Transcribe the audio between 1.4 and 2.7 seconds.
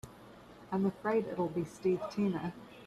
be Steve Tina.